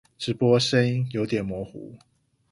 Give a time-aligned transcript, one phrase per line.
[0.17, 1.95] 直播聲音有點模糊